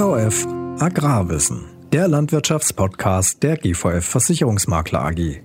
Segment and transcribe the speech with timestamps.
[0.00, 0.46] GVF
[0.80, 5.42] Agrarwissen, der Landwirtschaftspodcast der GVF Versicherungsmakler AG.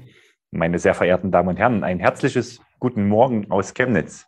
[0.51, 4.25] Meine sehr verehrten Damen und Herren, ein herzliches Guten Morgen aus Chemnitz.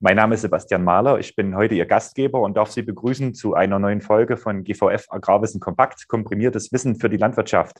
[0.00, 3.54] Mein Name ist Sebastian Mahler, ich bin heute Ihr Gastgeber und darf Sie begrüßen zu
[3.54, 7.78] einer neuen Folge von GVF Agrarwissen Kompakt, komprimiertes Wissen für die Landwirtschaft.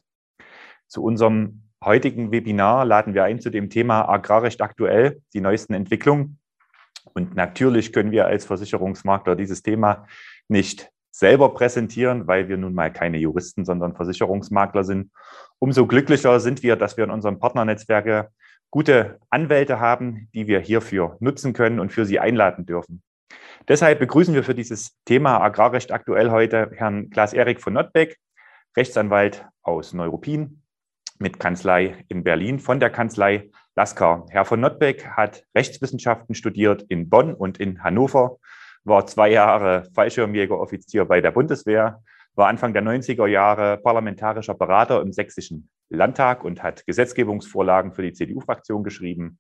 [0.86, 6.38] Zu unserem heutigen Webinar laden wir ein zu dem Thema Agrarrecht aktuell, die neuesten Entwicklungen.
[7.14, 10.06] Und natürlich können wir als Versicherungsmakler dieses Thema
[10.46, 15.10] nicht selber präsentieren, weil wir nun mal keine Juristen, sondern Versicherungsmakler sind.
[15.58, 18.28] Umso glücklicher sind wir, dass wir in unserem Partnernetzwerke
[18.70, 23.02] gute Anwälte haben, die wir hierfür nutzen können und für sie einladen dürfen.
[23.66, 28.16] Deshalb begrüßen wir für dieses Thema Agrarrecht aktuell heute Herrn Klaas-Erik von Notbeck,
[28.76, 30.62] Rechtsanwalt aus Neuruppin
[31.18, 34.26] mit Kanzlei in Berlin von der Kanzlei Laskar.
[34.30, 38.38] Herr von Notbeck hat Rechtswissenschaften studiert in Bonn und in Hannover,
[38.88, 42.02] war zwei Jahre Fallschirmjägeroffizier bei der Bundeswehr,
[42.34, 48.12] war Anfang der 90er Jahre parlamentarischer Berater im Sächsischen Landtag und hat Gesetzgebungsvorlagen für die
[48.12, 49.38] CDU-Fraktion geschrieben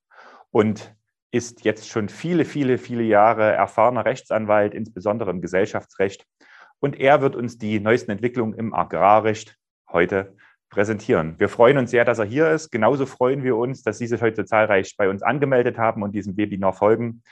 [0.50, 0.94] und
[1.30, 6.26] ist jetzt schon viele, viele, viele Jahre erfahrener Rechtsanwalt, insbesondere im Gesellschaftsrecht.
[6.80, 9.56] Und er wird uns die neuesten Entwicklungen im Agrarrecht
[9.90, 10.36] heute
[10.70, 11.38] präsentieren.
[11.38, 12.70] Wir freuen uns sehr, dass er hier ist.
[12.70, 16.36] Genauso freuen wir uns, dass Sie sich heute zahlreich bei uns angemeldet haben und diesem
[16.36, 17.22] Webinar folgen.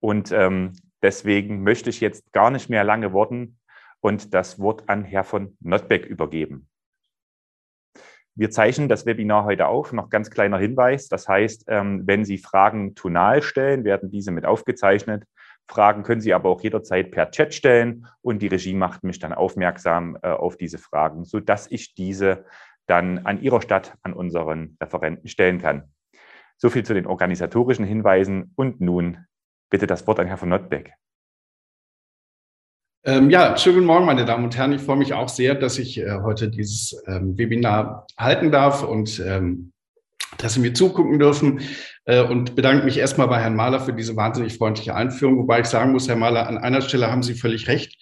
[0.00, 3.58] Und ähm, deswegen möchte ich jetzt gar nicht mehr lange worten
[4.00, 6.68] und das Wort an Herr von Notbeck übergeben.
[8.38, 9.94] Wir zeichnen das Webinar heute auf.
[9.94, 11.08] Noch ganz kleiner Hinweis.
[11.08, 15.24] Das heißt, ähm, wenn Sie Fragen tonal stellen, werden diese mit aufgezeichnet.
[15.66, 19.32] Fragen können Sie aber auch jederzeit per Chat stellen und die Regie macht mich dann
[19.32, 22.44] aufmerksam äh, auf diese Fragen, sodass ich diese
[22.86, 25.90] dann an Ihrer Stadt an unseren Referenten stellen kann.
[26.58, 29.26] So viel zu den organisatorischen Hinweisen und nun
[29.70, 30.92] bitte das Wort an Herrn von Notbeck.
[33.04, 34.72] Ähm, ja, schönen guten Morgen, meine Damen und Herren.
[34.72, 39.20] Ich freue mich auch sehr, dass ich äh, heute dieses ähm, Webinar halten darf und
[39.20, 39.72] ähm,
[40.38, 41.60] dass Sie mir zugucken dürfen
[42.04, 45.66] äh, und bedanke mich erstmal bei Herrn Mahler für diese wahnsinnig freundliche Einführung, wobei ich
[45.66, 47.96] sagen muss, Herr Mahler, an einer Stelle haben Sie völlig recht.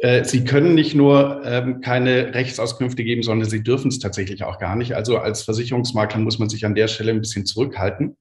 [0.00, 4.58] Äh, Sie können nicht nur ähm, keine Rechtsauskünfte geben, sondern Sie dürfen es tatsächlich auch
[4.58, 4.94] gar nicht.
[4.94, 8.16] Also als Versicherungsmakler muss man sich an der Stelle ein bisschen zurückhalten.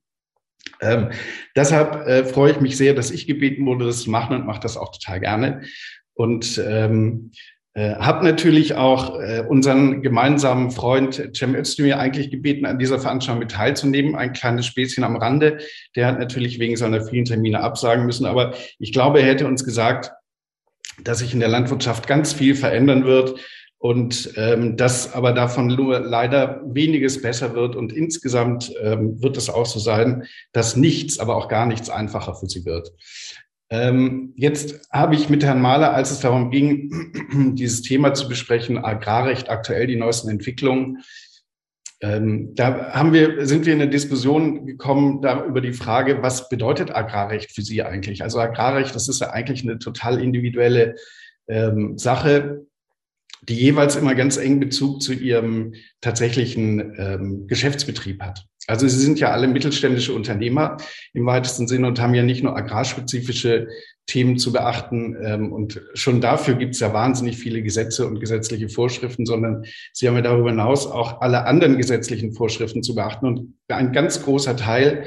[0.81, 1.09] Ähm,
[1.55, 4.59] deshalb äh, freue ich mich sehr, dass ich gebeten wurde, das zu machen und mache
[4.59, 5.61] das auch total gerne.
[6.13, 7.31] Und ähm,
[7.73, 13.39] äh, habe natürlich auch äh, unseren gemeinsamen Freund Cem Özdemir eigentlich gebeten, an dieser Veranstaltung
[13.39, 14.15] mit teilzunehmen.
[14.15, 15.57] Ein kleines Späßchen am Rande.
[15.95, 18.25] Der hat natürlich wegen seiner vielen Termine absagen müssen.
[18.25, 20.11] Aber ich glaube, er hätte uns gesagt,
[21.03, 23.39] dass sich in der Landwirtschaft ganz viel verändern wird
[23.85, 27.75] und ähm, dass aber davon nur leider weniges besser wird.
[27.75, 30.23] Und insgesamt ähm, wird es auch so sein,
[30.53, 32.91] dass nichts, aber auch gar nichts einfacher für sie wird.
[33.69, 38.83] Ähm, jetzt habe ich mit Herrn Mahler, als es darum ging, dieses Thema zu besprechen,
[38.83, 41.03] Agrarrecht aktuell, die neuesten Entwicklungen,
[42.01, 46.49] ähm, da haben wir, sind wir in eine Diskussion gekommen da, über die Frage, was
[46.49, 48.23] bedeutet Agrarrecht für Sie eigentlich?
[48.23, 50.95] Also Agrarrecht, das ist ja eigentlich eine total individuelle
[51.47, 52.64] ähm, Sache,
[53.47, 58.45] die jeweils immer ganz eng Bezug zu Ihrem tatsächlichen ähm, Geschäftsbetrieb hat.
[58.67, 60.77] Also Sie sind ja alle mittelständische Unternehmer
[61.13, 63.67] im weitesten Sinne und haben ja nicht nur agrarspezifische
[64.07, 65.15] Themen zu beachten.
[65.21, 70.07] Ähm, und schon dafür gibt es ja wahnsinnig viele Gesetze und gesetzliche Vorschriften, sondern Sie
[70.07, 73.25] haben ja darüber hinaus auch alle anderen gesetzlichen Vorschriften zu beachten.
[73.25, 75.05] Und ein ganz großer Teil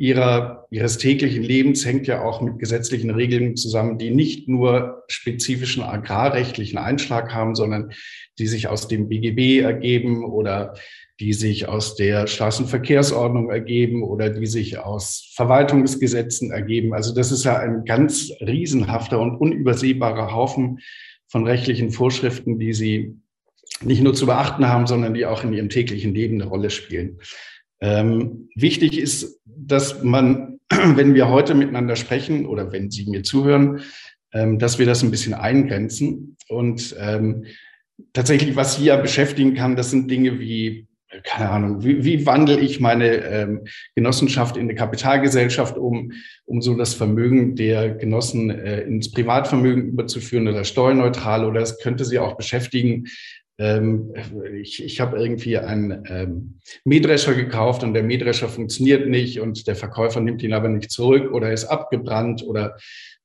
[0.00, 5.82] ihrer, ihres täglichen Lebens hängt ja auch mit gesetzlichen Regeln zusammen, die nicht nur spezifischen
[5.82, 7.92] agrarrechtlichen Einschlag haben, sondern
[8.38, 10.72] die sich aus dem BGB ergeben oder
[11.20, 16.94] die sich aus der Straßenverkehrsordnung ergeben oder die sich aus Verwaltungsgesetzen ergeben.
[16.94, 20.78] Also das ist ja ein ganz riesenhafter und unübersehbarer Haufen
[21.28, 23.16] von rechtlichen Vorschriften, die Sie
[23.82, 27.18] nicht nur zu beachten haben, sondern die auch in Ihrem täglichen Leben eine Rolle spielen.
[27.80, 33.80] Ähm, wichtig ist, dass man, wenn wir heute miteinander sprechen oder wenn Sie mir zuhören,
[34.32, 36.36] ähm, dass wir das ein bisschen eingrenzen.
[36.48, 37.44] Und ähm,
[38.12, 40.86] tatsächlich, was Sie ja beschäftigen kann, das sind Dinge wie
[41.24, 46.12] keine Ahnung, wie, wie wandle ich meine ähm, Genossenschaft in eine Kapitalgesellschaft um,
[46.44, 52.04] um so das Vermögen der Genossen äh, ins Privatvermögen überzuführen oder steuerneutral oder es könnte
[52.04, 53.06] sie auch beschäftigen.
[53.60, 54.14] Ähm,
[54.58, 59.76] ich ich habe irgendwie einen ähm, Mähdrescher gekauft und der Mähdrescher funktioniert nicht und der
[59.76, 62.78] Verkäufer nimmt ihn aber nicht zurück oder ist abgebrannt oder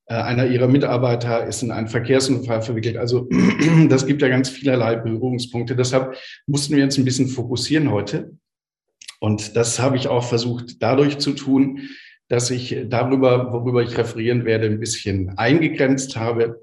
[0.08, 2.98] äh, einer ihrer Mitarbeiter ist in einen Verkehrsunfall verwickelt.
[2.98, 3.30] Also
[3.90, 5.74] das gibt ja ganz vielerlei Berührungspunkte.
[5.74, 6.18] Deshalb
[6.48, 8.32] mussten wir uns ein bisschen fokussieren heute.
[9.22, 11.80] Und das habe ich auch versucht dadurch zu tun,
[12.28, 16.60] dass ich darüber, worüber ich referieren werde, ein bisschen eingegrenzt habe.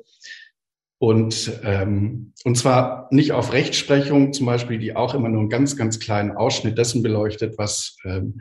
[1.02, 5.76] Und, ähm, und zwar nicht auf Rechtsprechung zum Beispiel, die auch immer nur einen ganz,
[5.76, 8.40] ganz kleinen Ausschnitt dessen beleuchtet, was ähm,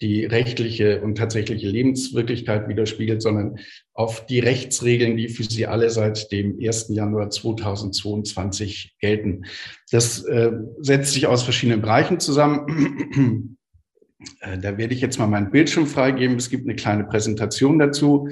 [0.00, 3.60] die rechtliche und tatsächliche Lebenswirklichkeit widerspiegelt, sondern
[3.94, 6.88] auf die Rechtsregeln, die für sie alle seit dem 1.
[6.88, 9.44] Januar 2022 gelten.
[9.92, 13.56] Das äh, setzt sich aus verschiedenen Bereichen zusammen.
[14.42, 16.36] Äh, da werde ich jetzt mal meinen Bildschirm freigeben.
[16.36, 18.28] Es gibt eine kleine Präsentation dazu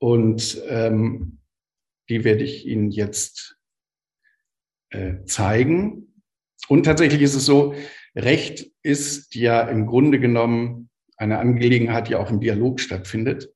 [0.00, 1.38] und ähm,
[2.12, 3.56] die werde ich Ihnen jetzt
[4.90, 6.14] äh, zeigen.
[6.68, 7.74] Und tatsächlich ist es so,
[8.14, 13.48] Recht ist ja im Grunde genommen eine Angelegenheit, die auch im Dialog stattfindet.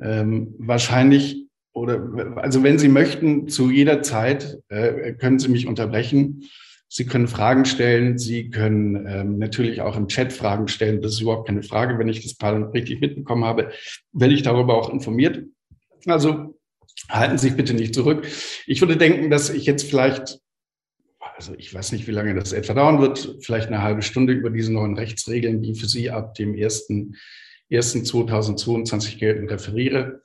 [0.00, 6.48] Ähm, wahrscheinlich oder also wenn Sie möchten, zu jeder Zeit äh, können Sie mich unterbrechen.
[6.88, 8.18] Sie können Fragen stellen.
[8.18, 11.02] Sie können ähm, natürlich auch im Chat Fragen stellen.
[11.02, 11.98] Das ist überhaupt keine Frage.
[11.98, 12.36] Wenn ich das
[12.74, 13.70] richtig mitbekommen habe,
[14.12, 15.44] werde ich darüber auch informiert.
[16.06, 16.56] Also
[17.08, 18.26] halten Sie sich bitte nicht zurück.
[18.66, 20.40] Ich würde denken, dass ich jetzt vielleicht
[21.36, 24.50] also ich weiß nicht, wie lange das etwa dauern wird, vielleicht eine halbe Stunde über
[24.50, 30.22] diese neuen Rechtsregeln, die für Sie ab dem 1.1.2022 gelten, referiere.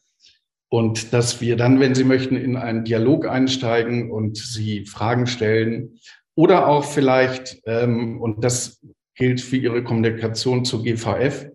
[0.69, 5.99] Und dass wir dann, wenn Sie möchten, in einen Dialog einsteigen und Sie Fragen stellen
[6.33, 8.81] oder auch vielleicht, ähm, und das
[9.15, 11.47] gilt für Ihre Kommunikation zur GVF,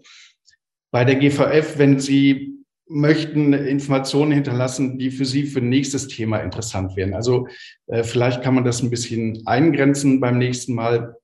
[0.90, 2.55] bei der GVF, wenn Sie
[2.88, 7.14] möchten Informationen hinterlassen, die für Sie für nächstes Thema interessant wären.
[7.14, 7.48] Also
[7.86, 11.16] äh, vielleicht kann man das ein bisschen eingrenzen beim nächsten Mal,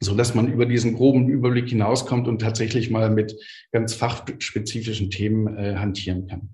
[0.00, 3.36] so dass man über diesen groben Überblick hinauskommt und tatsächlich mal mit
[3.70, 6.48] ganz fachspezifischen Themen äh, hantieren kann.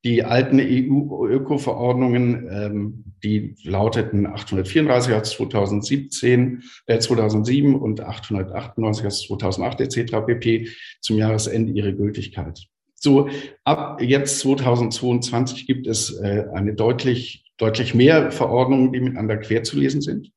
[0.04, 9.82] die alten EU-Öko-Verordnungen, ähm, die lauteten 834 aus 2017, äh, 2007 und 898 aus 2008
[9.82, 10.26] etc.
[10.26, 10.70] pp.
[11.02, 12.68] zum Jahresende ihre Gültigkeit.
[12.96, 13.30] So,
[13.64, 19.78] ab jetzt 2022 gibt es äh, eine deutlich, deutlich mehr Verordnungen, die miteinander quer zu
[19.78, 20.32] lesen sind.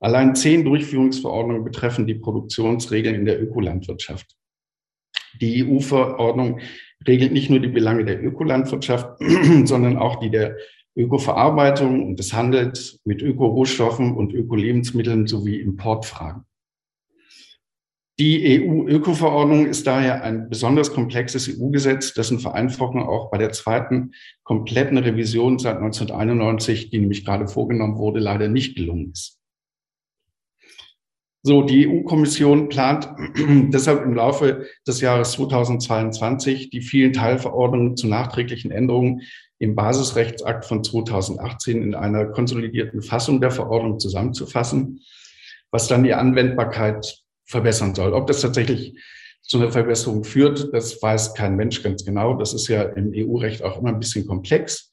[0.00, 4.36] Allein zehn Durchführungsverordnungen betreffen die Produktionsregeln in der Ökolandwirtschaft.
[5.40, 6.60] Die EU-Verordnung
[7.06, 9.18] regelt nicht nur die Belange der Ökolandwirtschaft,
[9.64, 10.56] sondern auch die der
[10.96, 16.44] Ökoverarbeitung und des Handels mit Ökorohstoffen und Ökolebensmitteln sowie Importfragen.
[18.18, 24.12] Die EU-Öko-Verordnung ist daher ein besonders komplexes EU-Gesetz, dessen Vereinfachung auch bei der zweiten
[24.42, 29.38] kompletten Revision seit 1991, die nämlich gerade vorgenommen wurde, leider nicht gelungen ist.
[31.42, 38.70] So, die EU-Kommission plant deshalb im Laufe des Jahres 2022 die vielen Teilverordnungen zu nachträglichen
[38.70, 39.20] Änderungen
[39.58, 45.00] im Basisrechtsakt von 2018 in einer konsolidierten Fassung der Verordnung zusammenzufassen,
[45.70, 48.12] was dann die Anwendbarkeit verbessern soll.
[48.12, 48.98] Ob das tatsächlich
[49.42, 52.34] zu einer Verbesserung führt, das weiß kein Mensch ganz genau.
[52.34, 54.90] Das ist ja im EU-Recht auch immer ein bisschen komplex.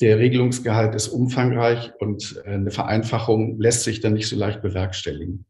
[0.00, 5.44] Der Regelungsgehalt ist umfangreich und eine Vereinfachung lässt sich dann nicht so leicht bewerkstelligen.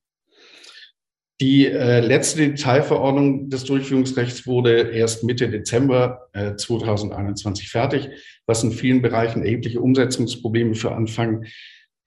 [1.40, 8.08] Die äh, letzte Detailverordnung des Durchführungsrechts wurde erst Mitte Dezember äh, 2021 fertig,
[8.46, 11.44] was in vielen Bereichen erhebliche Umsetzungsprobleme für Anfang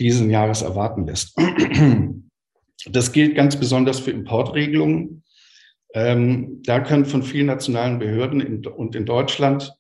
[0.02, 1.38] diesen Jahres erwarten lässt.
[2.90, 5.24] Das gilt ganz besonders für Importregelungen.
[5.94, 9.72] Ähm, da können von vielen nationalen Behörden in, und in Deutschland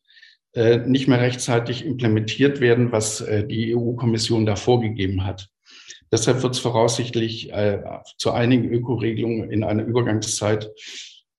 [0.53, 5.49] äh, nicht mehr rechtzeitig implementiert werden, was äh, die EU-Kommission da vorgegeben hat.
[6.11, 7.79] Deshalb wird es voraussichtlich äh,
[8.17, 10.69] zu einigen Ökoregelungen in einer Übergangszeit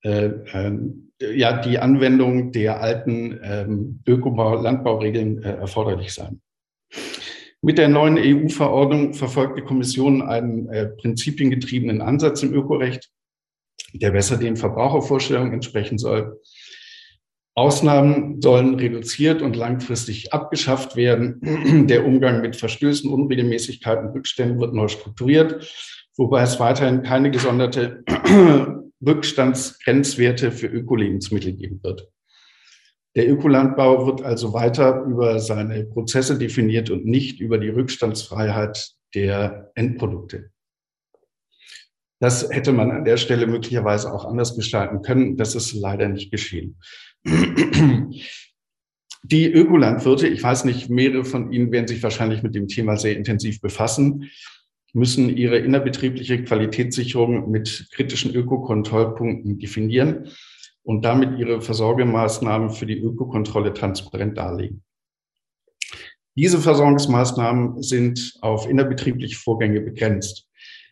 [0.03, 0.79] äh, äh,
[1.19, 6.41] ja die Anwendung der alten ähm, Ökobau-Landbauregeln äh, erforderlich sein.
[7.61, 13.09] Mit der neuen EU-Verordnung verfolgt die Kommission einen äh, prinzipiengetriebenen Ansatz im Ökorecht,
[13.93, 16.41] der besser den Verbrauchervorstellungen entsprechen soll.
[17.55, 21.87] Ausnahmen sollen reduziert und langfristig abgeschafft werden.
[21.87, 25.71] Der Umgang mit Verstößen, Unregelmäßigkeiten, Rückständen wird neu strukturiert,
[26.17, 28.03] wobei es weiterhin keine gesonderte
[29.05, 32.09] Rückstandsgrenzwerte für Ökolebensmittel geben wird.
[33.15, 39.71] Der Ökolandbau wird also weiter über seine Prozesse definiert und nicht über die Rückstandsfreiheit der
[39.75, 40.49] Endprodukte.
[42.19, 45.37] Das hätte man an der Stelle möglicherweise auch anders gestalten können.
[45.37, 46.79] Das ist leider nicht geschehen.
[49.25, 53.15] Die Ökolandwirte, ich weiß nicht, mehrere von Ihnen werden sich wahrscheinlich mit dem Thema sehr
[53.15, 54.29] intensiv befassen,
[54.93, 60.29] müssen ihre innerbetriebliche Qualitätssicherung mit kritischen Ökokontrollpunkten definieren
[60.83, 64.83] und damit ihre Versorgemaßnahmen für die Ökokontrolle transparent darlegen.
[66.35, 70.49] Diese Versorgungsmaßnahmen sind auf innerbetriebliche Vorgänge begrenzt.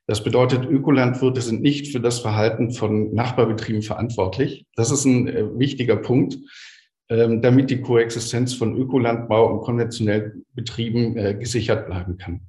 [0.08, 4.66] Das bedeutet, Ökolandwirte sind nicht für das Verhalten von Nachbarbetrieben verantwortlich.
[4.76, 6.38] Das ist ein äh, wichtiger Punkt,
[7.10, 12.42] ähm, damit die Koexistenz von Ökolandbau und konventionellen Betrieben äh, gesichert bleiben kann.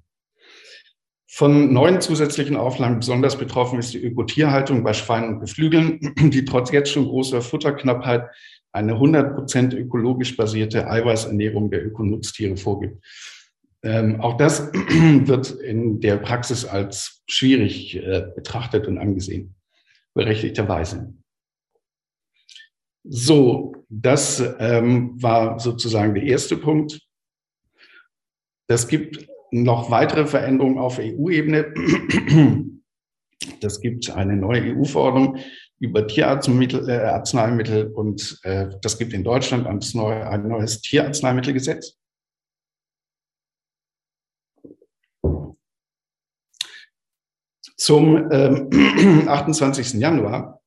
[1.34, 6.70] Von neuen zusätzlichen Auflagen besonders betroffen ist die Ökotierhaltung bei Schweinen und Geflügeln, die trotz
[6.72, 8.28] jetzt schon großer Futterknappheit
[8.70, 13.02] eine 100 Prozent ökologisch basierte Eiweißernährung der Ökonutztiere vorgibt.
[13.84, 19.54] Ähm, auch das wird in der Praxis als schwierig äh, betrachtet und angesehen,
[20.14, 21.14] berechtigterweise.
[23.04, 27.00] So, das ähm, war sozusagen der erste Punkt.
[28.68, 31.74] Das gibt noch weitere Veränderungen auf EU-Ebene.
[33.60, 35.38] Das gibt eine neue EU-Verordnung
[35.80, 41.98] über Tierarzneimittel äh, Arzneimittel und äh, das gibt in Deutschland ein, neue, ein neues Tierarzneimittelgesetz.
[47.82, 49.94] Zum ähm, 28.
[49.94, 50.62] Januar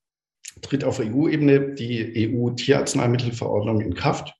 [0.60, 4.34] tritt auf EU-Ebene die EU-Tierarzneimittelverordnung in Kraft.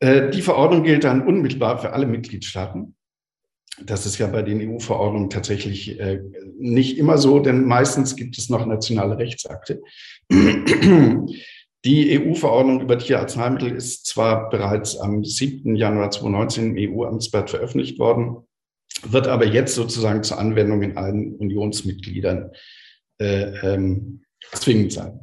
[0.00, 2.94] Äh, die Verordnung gilt dann unmittelbar für alle Mitgliedstaaten.
[3.86, 6.20] Das ist ja bei den EU-Verordnungen tatsächlich äh,
[6.58, 9.80] nicht immer so, denn meistens gibt es noch nationale Rechtsakte.
[10.30, 15.74] Die EU-Verordnung über Tierarzneimittel ist zwar bereits am 7.
[15.74, 18.46] Januar 2019 im EU-Amtsblatt veröffentlicht worden,
[19.02, 22.52] wird aber jetzt sozusagen zur Anwendung in allen Unionsmitgliedern
[23.18, 25.20] äh, ähm, zwingend sein.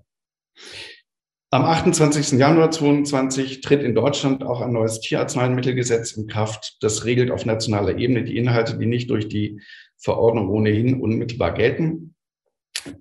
[1.54, 2.40] Am 28.
[2.40, 6.78] Januar 2022 tritt in Deutschland auch ein neues Tierarzneimittelgesetz in Kraft.
[6.80, 9.60] Das regelt auf nationaler Ebene die Inhalte, die nicht durch die
[9.98, 12.16] Verordnung ohnehin unmittelbar gelten.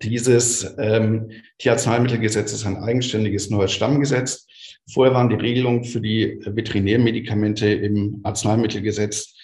[0.03, 4.47] Dieses ähm, Tierarzneimittelgesetz ist ein eigenständiges neues Stammgesetz.
[4.93, 9.37] Vorher waren die Regelungen für die Veterinärmedikamente im Arzneimittelgesetz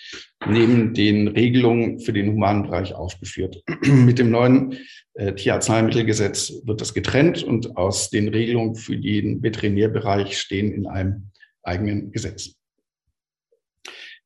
[0.45, 3.63] neben den Regelungen für den humanen Bereich aufgeführt.
[3.83, 4.79] Mit dem neuen
[5.15, 11.31] äh, Tierarzneimittelgesetz wird das getrennt und aus den Regelungen für den Veterinärbereich stehen in einem
[11.63, 12.55] eigenen Gesetz.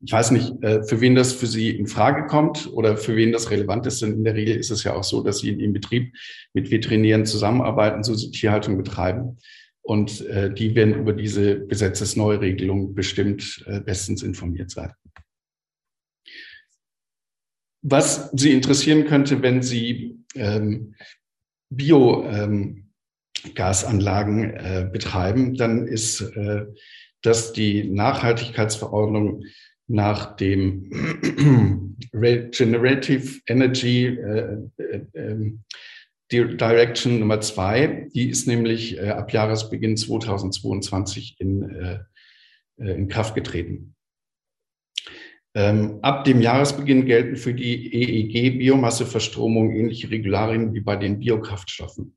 [0.03, 3.33] Ich weiß nicht, äh, für wen das für Sie in Frage kommt oder für wen
[3.33, 5.61] das relevant ist, denn in der Regel ist es ja auch so, dass Sie in
[5.61, 6.15] Ihrem Betrieb
[6.55, 9.39] mit Veterinären zusammenarbeiten, so Sie Tierhaltung betreiben.
[9.83, 14.93] Und äh, die werden über diese Gesetzesneuregelung bestimmt äh, bestens informiert sein.
[17.83, 20.95] Was Sie interessieren könnte, wenn Sie ähm,
[21.71, 26.67] Biogasanlagen ähm, äh, betreiben, dann ist, äh,
[27.23, 29.45] dass die Nachhaltigkeitsverordnung
[29.87, 35.61] nach dem Regenerative Energy äh, äh, ähm,
[36.31, 41.99] Direction Nummer zwei, die ist nämlich äh, ab Jahresbeginn 2022 in, äh,
[42.77, 43.97] in Kraft getreten.
[45.55, 52.17] Ähm, ab dem Jahresbeginn gelten für die EEG-Biomasseverstromung ähnliche Regularien wie bei den Biokraftstoffen.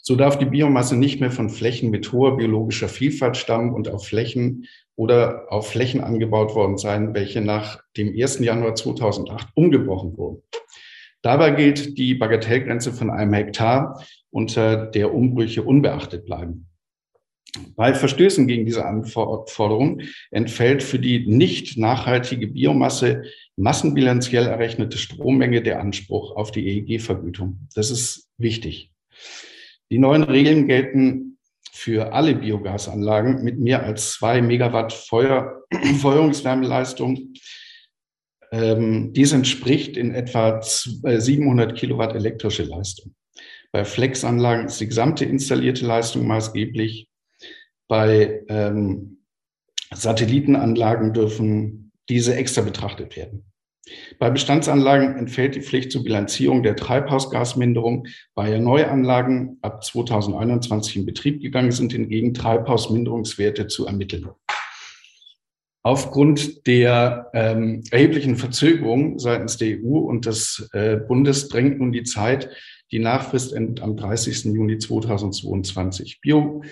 [0.00, 4.06] So darf die Biomasse nicht mehr von Flächen mit hoher biologischer Vielfalt stammen und auf
[4.06, 8.40] Flächen oder auf Flächen angebaut worden sein, welche nach dem 1.
[8.40, 10.42] Januar 2008 umgebrochen wurden.
[11.22, 16.68] Dabei gilt die Bagatellgrenze von einem Hektar, unter der Umbrüche unbeachtet bleiben.
[17.76, 23.24] Bei Verstößen gegen diese Anforderung entfällt für die nicht nachhaltige Biomasse
[23.56, 27.68] massenbilanziell errechnete Strommenge der Anspruch auf die EEG-Vergütung.
[27.74, 28.90] Das ist wichtig.
[29.90, 31.38] Die neuen Regeln gelten
[31.72, 35.64] für alle Biogasanlagen mit mehr als zwei Megawatt Feuer,
[36.00, 37.34] Feuerungswärmeleistung.
[38.52, 43.14] Ähm, dies entspricht in etwa 700 äh, Kilowatt elektrische Leistung.
[43.72, 47.08] Bei Flexanlagen ist die gesamte installierte Leistung maßgeblich.
[47.88, 49.18] Bei ähm,
[49.92, 53.44] Satellitenanlagen dürfen diese extra betrachtet werden.
[54.18, 58.06] Bei Bestandsanlagen entfällt die Pflicht zur Bilanzierung der Treibhausgasminderung.
[58.34, 64.30] Bei Neuanlagen ab 2021 in Betrieb gegangen sind, hingegen Treibhausminderungswerte zu ermitteln.
[65.82, 72.04] Aufgrund der ähm, erheblichen Verzögerung seitens der EU und des äh, Bundes drängt nun die
[72.04, 72.48] Zeit.
[72.90, 74.44] Die Nachfrist endet am 30.
[74.46, 76.22] Juni 2022.
[76.22, 76.62] Bio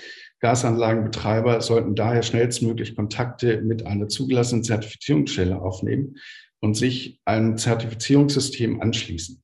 [0.43, 6.17] Gasanlagenbetreiber sollten daher schnellstmöglich Kontakte mit einer zugelassenen Zertifizierungsstelle aufnehmen
[6.61, 9.43] und sich einem Zertifizierungssystem anschließen.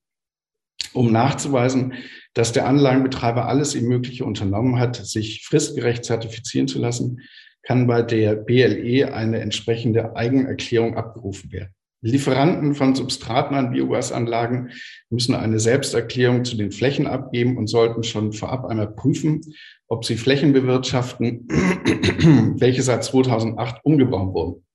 [0.93, 1.93] um nachzuweisen,
[2.33, 7.21] dass der Anlagenbetreiber alles ihm Mögliche unternommen hat, sich fristgerecht zertifizieren zu lassen,
[7.61, 11.73] kann bei der BLE eine entsprechende Eigenerklärung abgerufen werden.
[12.01, 14.71] Lieferanten von Substraten an Biogasanlagen
[15.09, 19.41] müssen eine Selbsterklärung zu den Flächen abgeben und sollten schon vorab einmal prüfen,
[19.89, 21.47] ob sie Flächen bewirtschaften,
[22.59, 24.65] welche seit 2008 umgebaut wurden.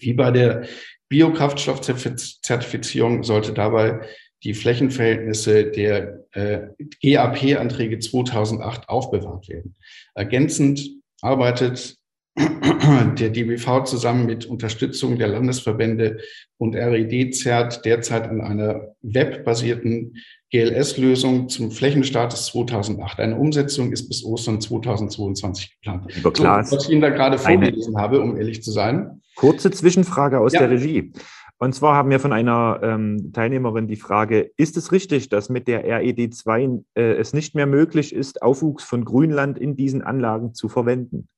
[0.00, 0.66] Wie bei der
[1.08, 4.00] Biokraftstoffzertifizierung sollte dabei
[4.42, 6.68] die Flächenverhältnisse der äh,
[7.00, 9.76] GAP-Anträge 2008 aufbewahrt werden.
[10.14, 11.96] Ergänzend arbeitet
[13.18, 16.18] der DBV zusammen mit Unterstützung der Landesverbände
[16.56, 20.14] und RED zerrt derzeit an einer webbasierten
[20.50, 23.20] GLS-Lösung zum Flächenstart des 2008.
[23.20, 26.14] Eine Umsetzung ist bis Ostern 2022 geplant.
[26.14, 29.22] Lieber Klaas, so, was ich Ihnen da gerade vorgelesen habe, um ehrlich zu sein.
[29.36, 30.60] Kurze Zwischenfrage aus ja.
[30.60, 31.12] der Regie.
[31.58, 35.68] Und zwar haben wir von einer ähm, Teilnehmerin die Frage, ist es richtig, dass mit
[35.68, 40.54] der RED 2 äh, es nicht mehr möglich ist, Aufwuchs von Grünland in diesen Anlagen
[40.54, 41.28] zu verwenden?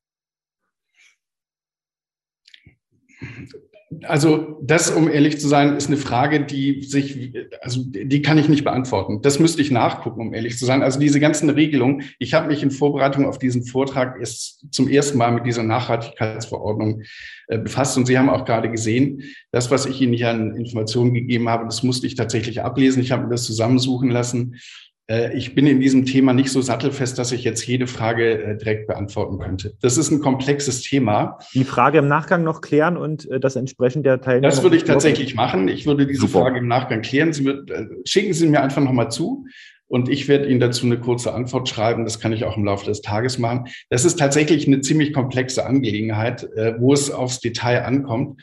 [4.02, 8.48] Also das, um ehrlich zu sein, ist eine Frage, die sich, also die kann ich
[8.48, 9.22] nicht beantworten.
[9.22, 10.82] Das müsste ich nachgucken, um ehrlich zu sein.
[10.82, 15.18] Also diese ganzen Regelungen, ich habe mich in Vorbereitung auf diesen Vortrag erst zum ersten
[15.18, 17.02] Mal mit dieser Nachhaltigkeitsverordnung
[17.48, 21.14] äh, befasst und Sie haben auch gerade gesehen, das, was ich Ihnen hier an Informationen
[21.14, 23.02] gegeben habe, das musste ich tatsächlich ablesen.
[23.02, 24.56] Ich habe mir das zusammensuchen lassen
[25.06, 28.86] ich bin in diesem Thema nicht so sattelfest, dass ich jetzt jede Frage äh, direkt
[28.86, 29.74] beantworten könnte.
[29.82, 31.38] Das ist ein komplexes Thema.
[31.52, 34.48] Die Frage im Nachgang noch klären und äh, das entsprechend der Teilnehmer.
[34.48, 35.68] Das würde ich tatsächlich machen.
[35.68, 36.40] Ich würde diese Super.
[36.40, 37.34] Frage im Nachgang klären.
[37.34, 37.70] Sie wird,
[38.06, 39.46] schicken Sie mir einfach nochmal zu.
[39.86, 42.04] Und ich werde Ihnen dazu eine kurze Antwort schreiben.
[42.04, 43.66] Das kann ich auch im Laufe des Tages machen.
[43.90, 48.40] Das ist tatsächlich eine ziemlich komplexe Angelegenheit, wo es aufs Detail ankommt.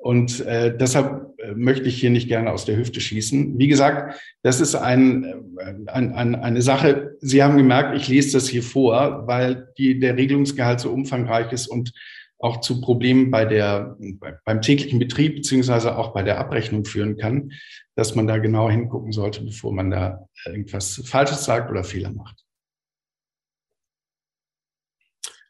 [0.00, 3.58] Und äh, deshalb äh, möchte ich hier nicht gerne aus der Hüfte schießen.
[3.58, 5.24] Wie gesagt, das ist ein,
[5.58, 7.16] äh, ein, ein, eine Sache.
[7.20, 11.66] Sie haben gemerkt, ich lese das hier vor, weil die, der Regelungsgehalt so umfangreich ist
[11.66, 11.92] und
[12.38, 13.96] auch zu Problemen bei der,
[14.44, 17.52] beim täglichen Betrieb beziehungsweise auch bei der Abrechnung führen kann,
[17.96, 22.44] dass man da genau hingucken sollte, bevor man da irgendwas Falsches sagt oder Fehler macht.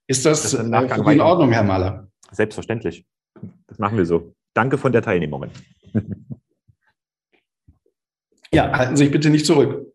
[0.06, 0.74] Ist das, das in
[1.20, 2.10] Ordnung, Herr Mahler?
[2.30, 3.04] Selbstverständlich.
[3.66, 4.34] Das machen wir so.
[4.54, 5.50] Danke von der Teilnehmerin.
[8.52, 9.92] Ja, halten Sie sich bitte nicht zurück.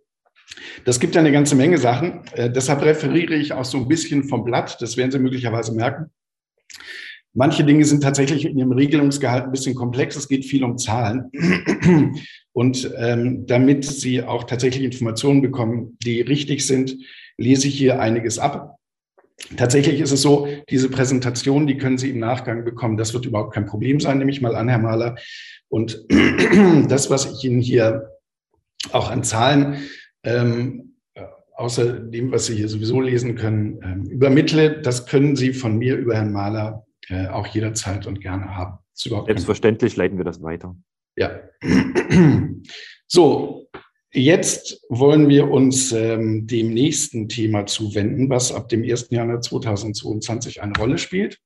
[0.86, 2.22] Das gibt ja eine ganze Menge Sachen.
[2.34, 4.82] Äh, deshalb referiere ich auch so ein bisschen vom Blatt.
[4.82, 6.12] Das werden Sie möglicherweise merken.
[7.34, 10.16] Manche Dinge sind tatsächlich in ihrem Regelungsgehalt ein bisschen komplex.
[10.16, 11.32] Es geht viel um Zahlen.
[12.54, 16.96] Und ähm, damit Sie auch tatsächlich Informationen bekommen, die richtig sind,
[17.38, 18.78] lese ich hier einiges ab.
[19.58, 22.98] Tatsächlich ist es so, diese Präsentation, die können Sie im Nachgang bekommen.
[22.98, 25.15] Das wird überhaupt kein Problem sein, nehme ich mal an, Herr Mahler.
[25.69, 26.06] Und
[26.88, 28.10] das, was ich Ihnen hier
[28.91, 29.78] auch an Zahlen,
[30.24, 30.96] ähm,
[31.56, 35.98] außer dem, was Sie hier sowieso lesen können, ähm, übermittle, das können Sie von mir
[35.98, 38.78] über Herrn Mahler äh, auch jederzeit und gerne haben.
[38.93, 40.76] Selbstverständlich leiten wir das weiter.
[41.15, 41.41] Ja.
[43.06, 43.69] So,
[44.15, 49.08] Jetzt wollen wir uns ähm, dem nächsten Thema zuwenden, was ab dem 1.
[49.10, 51.39] Januar 2022 eine Rolle spielt.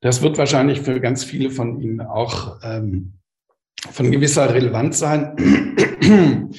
[0.00, 3.14] Das wird wahrscheinlich für ganz viele von Ihnen auch ähm,
[3.92, 6.56] von gewisser Relevanz sein.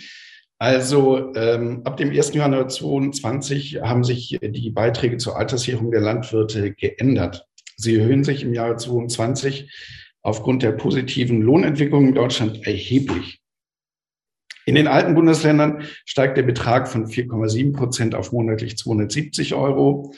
[0.62, 2.34] Also ähm, ab dem 1.
[2.34, 7.46] Januar 2022 haben sich die Beiträge zur Alterssicherung der Landwirte geändert.
[7.78, 9.72] Sie erhöhen sich im Jahre 2022
[10.22, 13.40] aufgrund der positiven Lohnentwicklung in Deutschland erheblich.
[14.70, 20.14] In den alten Bundesländern steigt der Betrag von 4,7 Prozent auf monatlich 270 Euro.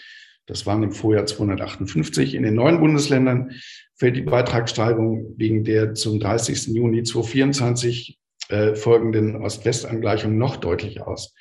[0.46, 2.36] Das waren im Vorjahr 258.
[2.36, 3.52] In den neuen Bundesländern
[3.96, 6.68] fällt die Beitragssteigerung wegen der zum 30.
[6.68, 11.34] Juni 2024 äh, folgenden Ost-West-Angleichung noch deutlich aus.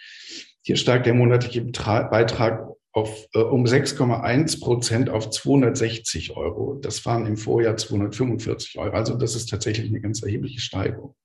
[0.62, 6.78] Hier steigt der monatliche Beitrag auf, äh, um 6,1 Prozent auf 260 Euro.
[6.80, 8.94] Das waren im Vorjahr 245 Euro.
[8.94, 11.16] Also das ist tatsächlich eine ganz erhebliche Steigerung.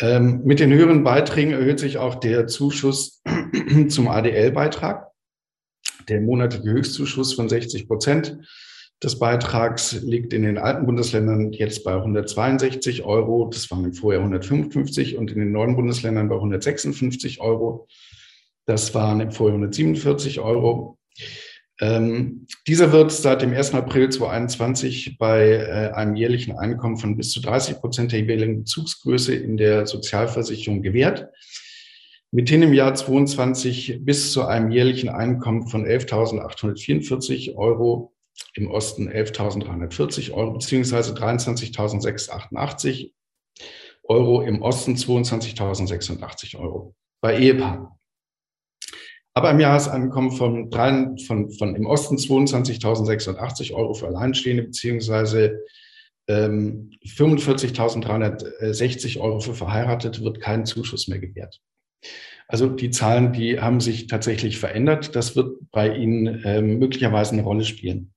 [0.00, 3.22] Ähm, mit den höheren Beiträgen erhöht sich auch der Zuschuss
[3.88, 5.08] zum ADL-Beitrag.
[6.08, 8.38] Der monatliche Höchstzuschuss von 60 Prozent
[9.02, 13.48] des Beitrags liegt in den alten Bundesländern jetzt bei 162 Euro.
[13.52, 17.86] Das waren vorher 155 und in den neuen Bundesländern bei 156 Euro.
[18.66, 20.98] Das waren im Vorjahr 147 Euro.
[21.80, 23.74] Ähm, dieser wird seit dem 1.
[23.74, 29.34] April 2021 bei äh, einem jährlichen Einkommen von bis zu 30 Prozent der jeweiligen Bezugsgröße
[29.34, 31.28] in der Sozialversicherung gewährt.
[32.30, 38.12] Mithin im Jahr 2022 bis zu einem jährlichen Einkommen von 11.844 Euro,
[38.54, 43.12] im Osten 11.340 Euro beziehungsweise 23.688
[44.04, 47.88] Euro, im Osten 22.086 Euro bei Ehepaaren.
[49.34, 55.64] Aber im Jahresankommen von, drei, von, von im Osten 22.086 Euro für Alleinstehende beziehungsweise
[56.28, 61.60] ähm, 45.360 Euro für Verheiratete wird kein Zuschuss mehr gewährt.
[62.46, 65.16] Also die Zahlen, die haben sich tatsächlich verändert.
[65.16, 68.12] Das wird bei Ihnen ähm, möglicherweise eine Rolle spielen.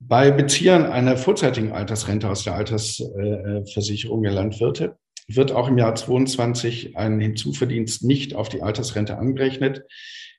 [0.00, 4.96] Bei Beziehern einer vorzeitigen Altersrente aus der Altersversicherung der Landwirte
[5.28, 9.84] wird auch im Jahr 22 ein Hinzuverdienst nicht auf die Altersrente angerechnet.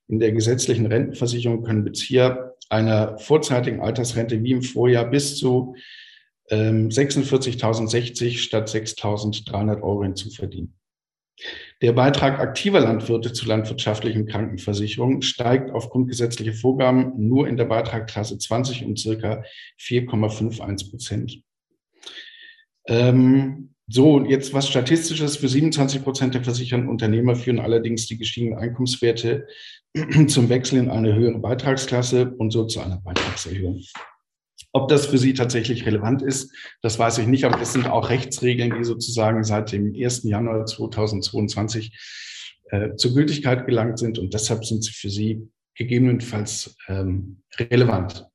[0.07, 5.75] In der gesetzlichen Rentenversicherung können Bezieher einer vorzeitigen Altersrente wie im Vorjahr bis zu
[6.49, 10.73] ähm, 46.060 statt 6.300 Euro hinzuverdienen.
[11.81, 18.37] Der Beitrag aktiver Landwirte zur landwirtschaftlichen Krankenversicherung steigt aufgrund gesetzlicher Vorgaben nur in der Beitragklasse
[18.37, 19.43] 20 um circa
[19.79, 21.41] 4,51 Prozent.
[22.87, 25.37] Ähm, so, jetzt was Statistisches.
[25.37, 29.47] Für 27 Prozent der versicherten Unternehmer führen allerdings die gestiegenen Einkommenswerte
[30.27, 33.81] zum Wechsel in eine höhere Beitragsklasse und so zu einer Beitragserhöhung.
[34.71, 38.09] Ob das für Sie tatsächlich relevant ist, das weiß ich nicht, aber es sind auch
[38.09, 40.23] Rechtsregeln, die sozusagen seit dem 1.
[40.23, 41.91] Januar 2022
[42.69, 48.28] äh, zur Gültigkeit gelangt sind und deshalb sind sie für Sie gegebenenfalls ähm, relevant.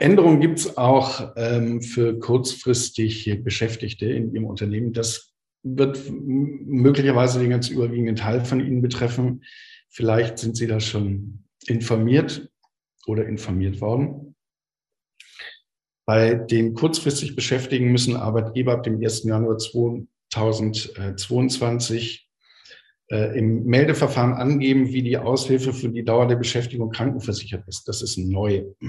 [0.00, 4.92] Änderungen gibt es auch ähm, für kurzfristig Beschäftigte in Ihrem Unternehmen.
[4.92, 9.44] Das wird möglicherweise den ganz überwiegenden Teil von Ihnen betreffen.
[9.88, 12.50] Vielleicht sind Sie da schon informiert
[13.06, 14.34] oder informiert worden.
[16.06, 19.22] Bei den kurzfristig Beschäftigten müssen Arbeitgeber ab dem 1.
[19.24, 22.27] Januar 2022 äh,
[23.08, 27.88] im Meldeverfahren angeben, wie die Aushilfe für die Dauer der Beschäftigung krankenversichert ist.
[27.88, 28.64] Das ist neu.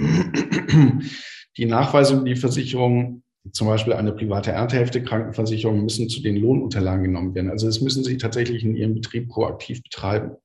[1.57, 7.35] Die Nachweisung, die Versicherung, zum Beispiel eine private Erntehälfte Krankenversicherung, müssen zu den Lohnunterlagen genommen
[7.35, 7.49] werden.
[7.49, 10.37] Also das müssen Sie tatsächlich in Ihrem Betrieb proaktiv betreiben.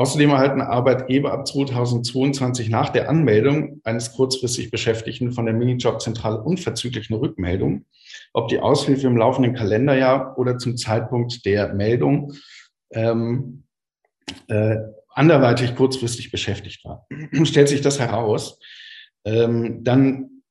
[0.00, 7.10] Außerdem erhalten Arbeitgeber ab 2022 nach der Anmeldung eines kurzfristig Beschäftigten von der Minijobzentrale unverzüglich
[7.10, 7.84] eine Rückmeldung,
[8.32, 12.32] ob die Aushilfe im laufenden Kalenderjahr oder zum Zeitpunkt der Meldung
[12.92, 13.64] ähm,
[14.48, 14.76] äh,
[15.08, 17.06] anderweitig kurzfristig beschäftigt war.
[17.44, 18.58] Stellt sich das heraus,
[19.24, 20.42] ähm, dann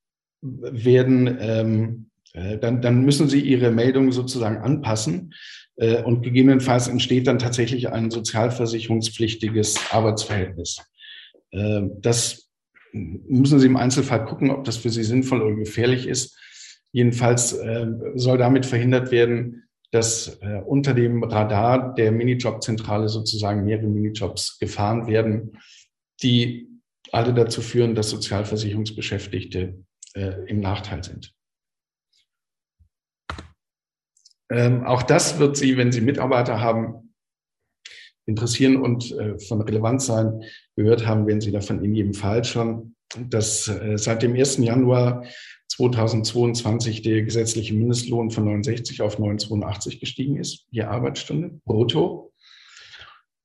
[0.42, 5.34] werden ähm, äh, dann, dann müssen Sie Ihre Meldung sozusagen anpassen
[5.76, 10.78] äh, und gegebenenfalls entsteht dann tatsächlich ein sozialversicherungspflichtiges Arbeitsverhältnis.
[11.52, 12.50] Äh, das
[12.92, 16.38] müssen Sie im Einzelfall gucken, ob das für Sie sinnvoll oder gefährlich ist.
[16.92, 24.60] Jedenfalls äh, soll damit verhindert werden, dass unter dem Radar der Minijobzentrale sozusagen mehrere Minijobs
[24.60, 25.58] gefahren werden,
[26.22, 26.70] die
[27.12, 31.34] alle dazu führen, dass Sozialversicherungsbeschäftigte im Nachteil sind.
[34.52, 37.14] Ähm, auch das wird Sie, wenn Sie Mitarbeiter haben,
[38.26, 40.44] interessieren und äh, von Relevanz sein.
[40.76, 42.96] Gehört haben, wenn Sie davon in jedem Fall schon,
[43.30, 44.58] dass äh, seit dem 1.
[44.58, 45.24] Januar
[45.80, 52.34] 2022 der gesetzliche Mindestlohn von 69 auf 982 gestiegen ist, je Arbeitsstunde, brutto.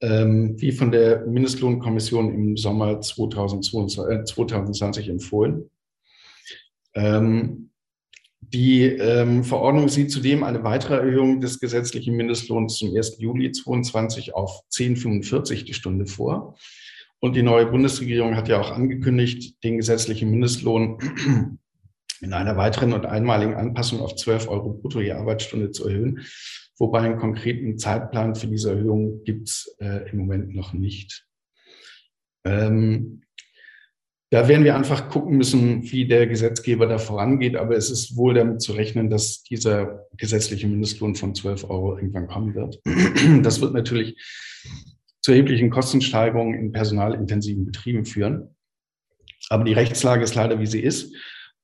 [0.00, 5.70] Ähm, wie von der Mindestlohnkommission im Sommer 2022, äh, 2020 empfohlen.
[6.94, 7.70] Ähm,
[8.40, 13.20] die ähm, Verordnung sieht zudem eine weitere Erhöhung des gesetzlichen Mindestlohns zum 1.
[13.20, 16.56] Juli 2022 auf 10,45 die Stunde vor.
[17.20, 20.98] Und die neue Bundesregierung hat ja auch angekündigt, den gesetzlichen Mindestlohn
[22.20, 26.24] in einer weiteren und einmaligen Anpassung auf 12 Euro brutto je Arbeitsstunde zu erhöhen.
[26.78, 31.26] Wobei einen konkreten Zeitplan für diese Erhöhung gibt es äh, im Moment noch nicht.
[32.44, 33.22] Ähm,
[34.30, 37.54] da werden wir einfach gucken müssen, wie der Gesetzgeber da vorangeht.
[37.54, 42.26] Aber es ist wohl damit zu rechnen, dass dieser gesetzliche Mindestlohn von 12 Euro irgendwann
[42.26, 42.80] kommen wird.
[43.44, 44.16] Das wird natürlich
[45.20, 48.56] zu erheblichen Kostensteigerungen in personalintensiven Betrieben führen.
[49.50, 51.14] Aber die Rechtslage ist leider, wie sie ist.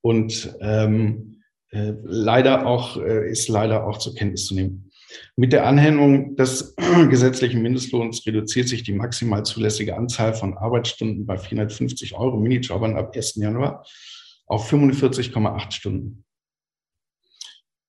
[0.02, 4.90] Und ähm, äh, leider auch, äh, ist leider auch zur Kenntnis zu nehmen.
[5.36, 6.74] Mit der Anhängung des
[7.10, 13.14] gesetzlichen Mindestlohns reduziert sich die maximal zulässige Anzahl von Arbeitsstunden bei 450 Euro Minijobbern ab
[13.14, 13.36] 1.
[13.36, 13.84] Januar
[14.46, 16.24] auf 45,8 Stunden.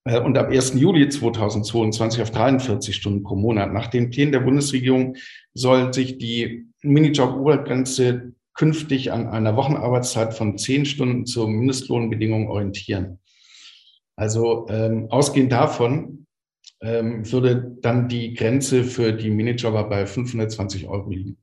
[0.05, 0.73] Äh, und ab 1.
[0.75, 3.73] Juli 2022 auf 43 Stunden pro Monat.
[3.73, 5.15] Nach den Plänen der Bundesregierung
[5.53, 13.19] soll sich die Minijob-Obergrenze künftig an einer Wochenarbeitszeit von zehn Stunden zur Mindestlohnbedingung orientieren.
[14.15, 16.27] Also ähm, ausgehend davon
[16.81, 21.37] ähm, würde dann die Grenze für die Minijobber bei 520 Euro liegen.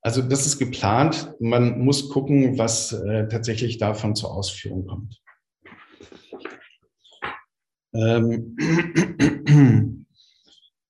[0.00, 1.32] Also das ist geplant.
[1.38, 5.22] Man muss gucken, was äh, tatsächlich davon zur Ausführung kommt.
[7.94, 8.56] Ähm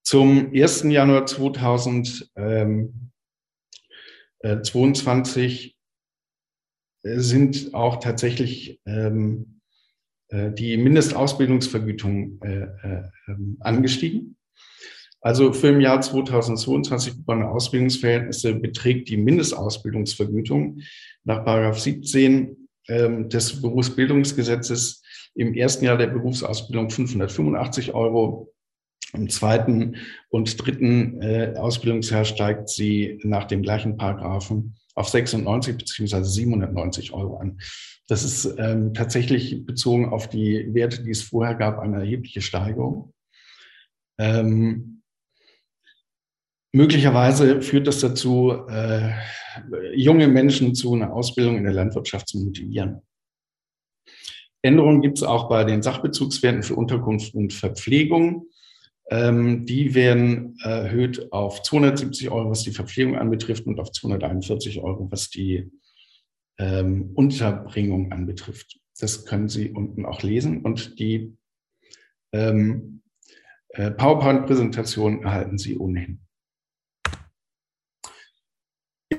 [0.02, 0.84] Zum 1.
[0.84, 2.32] Januar 2000.
[2.36, 3.11] Ähm,
[4.42, 5.76] äh, 22
[7.02, 9.60] äh, sind auch tatsächlich ähm,
[10.28, 14.36] äh, die Mindestausbildungsvergütung äh, äh, ähm, angestiegen.
[15.20, 20.80] Also für im Jahr 2022 gebundene Ausbildungsverhältnisse beträgt die Mindestausbildungsvergütung
[21.22, 25.02] nach Paragraph 17 äh, des Berufsbildungsgesetzes
[25.34, 28.52] im ersten Jahr der Berufsausbildung 585 Euro,
[29.12, 29.96] im zweiten
[30.30, 37.36] und dritten äh, Ausbildungsjahr steigt sie nach dem gleichen Paragraphen auf 96 beziehungsweise 790 Euro
[37.36, 37.58] an.
[38.08, 43.12] Das ist ähm, tatsächlich bezogen auf die Werte, die es vorher gab, eine erhebliche Steigerung.
[44.18, 45.02] Ähm,
[46.72, 49.12] möglicherweise führt das dazu, äh,
[49.94, 53.02] junge Menschen zu einer Ausbildung in der Landwirtschaft zu motivieren.
[54.62, 58.46] Änderungen gibt es auch bei den Sachbezugswerten für Unterkunft und Verpflegung.
[59.12, 65.06] Ähm, die werden erhöht auf 270 Euro, was die Verpflegung anbetrifft, und auf 241 Euro,
[65.10, 65.70] was die
[66.58, 68.80] ähm, Unterbringung anbetrifft.
[68.98, 70.62] Das können Sie unten auch lesen.
[70.62, 71.36] Und die
[72.32, 73.02] ähm,
[73.68, 76.20] äh, PowerPoint-Präsentation erhalten Sie ohnehin.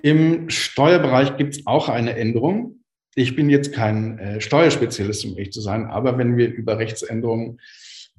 [0.02, 2.84] Im Steuerbereich gibt es auch eine Änderung
[3.16, 7.60] ich bin jetzt kein äh, Steuerspezialist, um ehrlich zu sein, aber wenn wir über Rechtsänderungen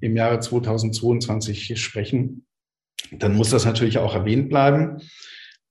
[0.00, 2.46] im Jahre 2022 sprechen,
[3.12, 5.02] dann muss das natürlich auch erwähnt bleiben.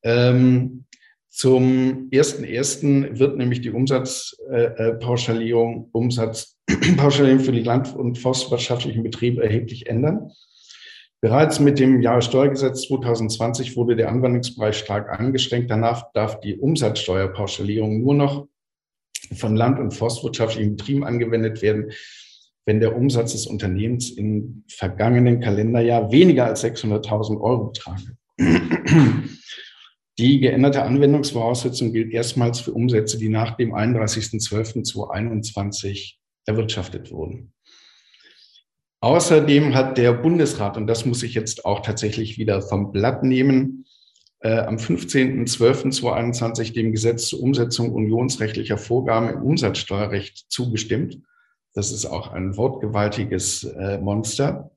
[0.04, 0.86] Ähm,
[1.30, 3.18] zum 1.1.
[3.18, 10.32] wird nämlich die Umsatzpauschalierung, äh, Umsatzpauschalierung für die land- und forstwirtschaftlichen Betriebe erheblich ändern.
[11.22, 15.72] Bereits mit dem Jahressteuergesetz 2020 wurde der Anwendungsbereich stark eingeschränkt.
[15.72, 18.48] Danach darf die Umsatzsteuerpauschalierung nur noch
[19.34, 21.92] von land- und forstwirtschaftlichen Betrieben angewendet werden,
[22.66, 28.16] wenn der Umsatz des Unternehmens im vergangenen Kalenderjahr weniger als 600.000 Euro betrage.
[30.20, 37.52] Die geänderte Anwendungsvoraussetzung gilt erstmals für Umsätze, die nach dem 31.12.2021 erwirtschaftet wurden.
[39.02, 43.86] Außerdem hat der Bundesrat, und das muss ich jetzt auch tatsächlich wieder vom Blatt nehmen,
[44.40, 51.18] äh, am 15.12.2021 dem Gesetz zur Umsetzung unionsrechtlicher Vorgaben im Umsatzsteuerrecht zugestimmt.
[51.74, 54.72] Das ist auch ein wortgewaltiges äh, Monster,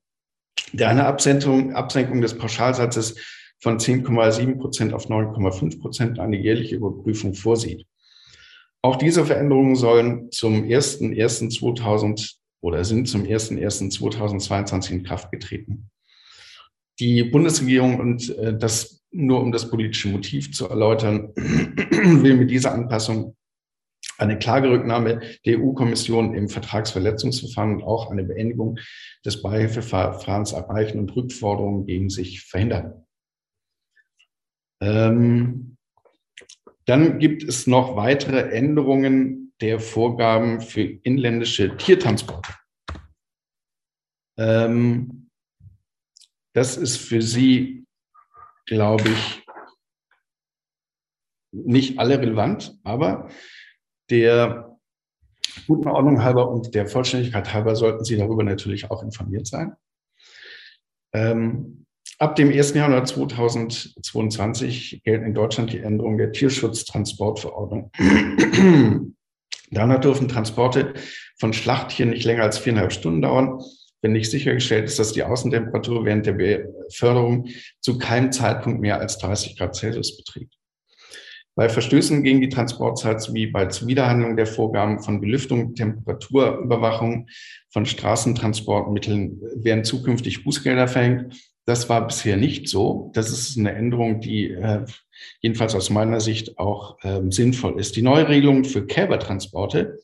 [0.72, 3.16] der eine Absenkung, Absenkung des Pauschalsatzes
[3.60, 7.86] von 10,7 Prozent auf 9,5 Prozent eine jährliche Überprüfung vorsieht.
[8.82, 15.90] Auch diese Veränderungen sollen zum 1.1.2000 oder sind zum 1.1.2022 in Kraft getreten.
[16.98, 22.72] Die Bundesregierung und äh, das nur um das politische Motiv zu erläutern, will mit dieser
[22.72, 23.35] Anpassung
[24.18, 28.78] eine Klagerücknahme der EU-Kommission im Vertragsverletzungsverfahren und auch eine Beendigung
[29.24, 33.06] des Beihilfeverfahrens erreichen und Rückforderungen gegen sich verhindern.
[34.80, 35.76] Ähm,
[36.84, 42.54] dann gibt es noch weitere Änderungen der Vorgaben für inländische Tiertransporte.
[44.38, 45.30] Ähm,
[46.52, 47.86] das ist für Sie
[48.66, 49.46] glaube ich,
[51.52, 53.30] nicht alle relevant, aber
[54.10, 54.78] der
[55.66, 59.74] guten Ordnung halber und der Vollständigkeit halber sollten Sie darüber natürlich auch informiert sein.
[61.12, 61.86] Ähm,
[62.18, 62.74] ab dem 1.
[62.74, 67.90] Januar 2022 gelten in Deutschland die Änderungen der Tierschutztransportverordnung.
[69.70, 70.94] Danach dürfen Transporte
[71.38, 73.60] von Schlachttieren nicht länger als viereinhalb Stunden dauern
[74.06, 77.48] wenn nicht sichergestellt ist, dass die Außentemperatur während der Beförderung
[77.80, 80.54] zu keinem Zeitpunkt mehr als 30 Grad Celsius beträgt.
[81.56, 87.28] Bei Verstößen gegen die Transportzeit wie bei Zuwiderhandlung der Vorgaben von Belüftung, Temperaturüberwachung
[87.70, 91.34] von Straßentransportmitteln werden zukünftig Bußgelder verhängt.
[91.64, 93.10] Das war bisher nicht so.
[93.14, 94.84] Das ist eine Änderung, die äh,
[95.40, 97.96] jedenfalls aus meiner Sicht auch äh, sinnvoll ist.
[97.96, 99.98] Die neue Regelung für Kälbertransporte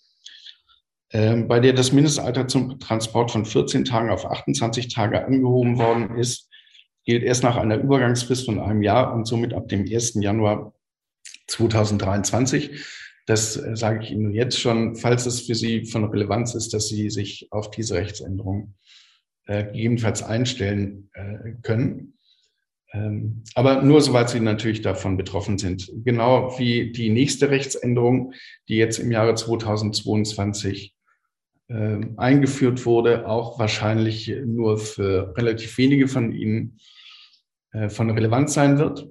[1.12, 6.16] ähm, bei der das Mindestalter zum Transport von 14 Tagen auf 28 Tage angehoben worden
[6.16, 6.48] ist,
[7.04, 10.14] gilt erst nach einer Übergangsfrist von einem Jahr und somit ab dem 1.
[10.14, 10.72] Januar
[11.48, 12.84] 2023.
[13.26, 16.88] Das äh, sage ich Ihnen jetzt schon, falls es für Sie von Relevanz ist, dass
[16.88, 18.74] Sie sich auf diese Rechtsänderung
[19.46, 22.14] äh, gegebenenfalls einstellen äh, können.
[22.92, 25.90] Ähm, aber nur soweit Sie natürlich davon betroffen sind.
[26.04, 28.34] Genau wie die nächste Rechtsänderung,
[28.68, 30.94] die jetzt im Jahre 2022
[31.68, 36.78] äh, eingeführt wurde, auch wahrscheinlich nur für relativ wenige von Ihnen
[37.72, 39.08] äh, von Relevanz sein wird.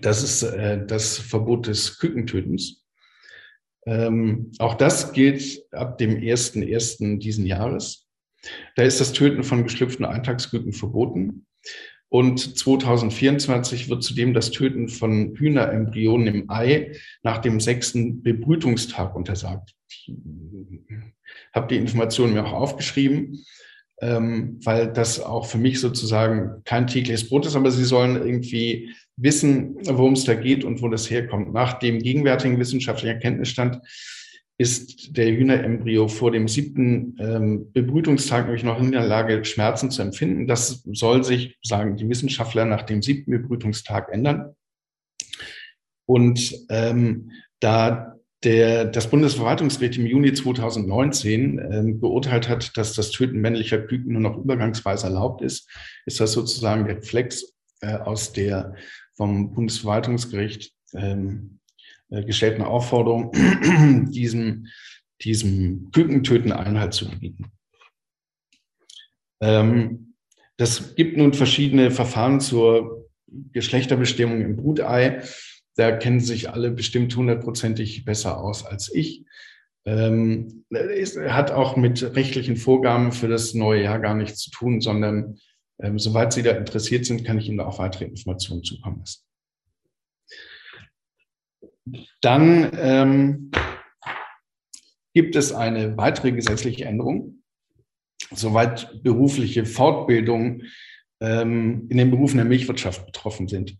[0.00, 2.84] Das ist äh, das Verbot des Kükentötens.
[3.86, 7.18] Ähm, auch das gilt ab dem 1.1.
[7.18, 8.06] diesen Jahres.
[8.74, 11.46] Da ist das Töten von geschlüpften Eintagsküken verboten.
[12.08, 19.74] Und 2024 wird zudem das Töten von Hühnerembryonen im Ei nach dem sechsten Bebrütungstag untersagt.
[19.88, 20.12] Ich
[21.52, 23.44] habe die Informationen mir auch aufgeschrieben,
[24.00, 28.94] ähm, weil das auch für mich sozusagen kein tägliches Brot ist, aber sie sollen irgendwie
[29.16, 31.52] wissen, worum es da geht und wo das herkommt.
[31.52, 33.80] Nach dem gegenwärtigen wissenschaftlichen Erkenntnisstand
[34.58, 40.00] ist der Hühnerembryo vor dem siebten ähm, Bebrütungstag nämlich noch in der Lage, Schmerzen zu
[40.02, 40.46] empfinden.
[40.46, 44.54] Das soll sich, sagen die Wissenschaftler, nach dem siebten Bebrütungstag ändern.
[46.06, 53.40] Und ähm, da der, das Bundesverwaltungsgericht im Juni 2019 ähm, beurteilt hat, dass das Töten
[53.40, 55.68] männlicher Küken nur noch übergangsweise erlaubt ist,
[56.04, 58.74] ist das sozusagen der Flex äh, aus der
[59.16, 61.58] vom Bundesverwaltungsgericht ähm,
[62.10, 63.32] äh, gestellten Aufforderung,
[64.12, 64.68] diesem,
[65.22, 67.46] diesem Kükentöten Einhalt zu gebieten.
[69.40, 70.14] Ähm,
[70.56, 75.22] das gibt nun verschiedene Verfahren zur Geschlechterbestimmung im Brutei.
[75.74, 79.24] Da kennen sich alle bestimmt hundertprozentig besser aus als ich.
[79.84, 84.80] Ähm, es hat auch mit rechtlichen Vorgaben für das neue Jahr gar nichts zu tun,
[84.80, 85.38] sondern
[85.80, 89.22] ähm, soweit Sie da interessiert sind, kann ich Ihnen auch weitere Informationen zukommen lassen.
[92.20, 93.50] Dann ähm,
[95.14, 97.42] gibt es eine weitere gesetzliche Änderung,
[98.32, 100.62] soweit berufliche Fortbildung
[101.20, 103.76] ähm, in den Berufen der Milchwirtschaft betroffen sind.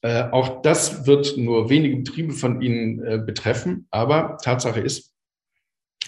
[0.00, 5.12] Äh, auch das wird nur wenige Betriebe von Ihnen äh, betreffen, aber Tatsache ist,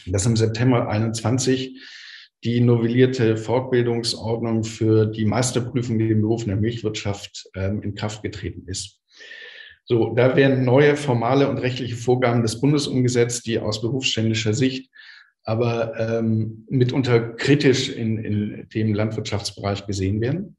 [0.06, 1.80] dass im September 21
[2.44, 8.64] die novellierte Fortbildungsordnung für die Meisterprüfung in den Berufen der Milchwirtschaft ähm, in Kraft getreten
[8.66, 9.00] ist.
[9.86, 14.90] So, da werden neue formale und rechtliche Vorgaben des Bundes umgesetzt, die aus berufsständischer Sicht
[15.44, 20.56] aber ähm, mitunter kritisch in, in dem Landwirtschaftsbereich gesehen werden.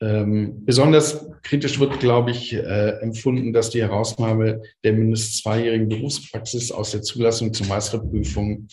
[0.00, 6.72] Ähm, besonders kritisch wird, glaube ich, äh, empfunden, dass die Herausnahme der mindestens zweijährigen Berufspraxis
[6.72, 8.68] aus der Zulassung zur Meisterprüfung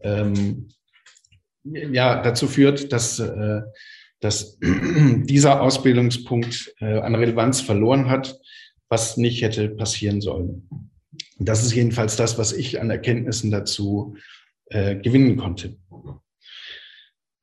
[0.00, 0.68] ähm,
[1.72, 3.60] ja, dazu führt, dass, äh,
[4.20, 8.38] dass dieser Ausbildungspunkt äh, an Relevanz verloren hat
[8.88, 10.68] was nicht hätte passieren sollen.
[11.38, 14.16] Das ist jedenfalls das, was ich an Erkenntnissen dazu
[14.66, 15.76] äh, gewinnen konnte.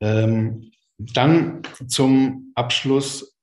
[0.02, 3.38] Ähm, dann zum Abschluss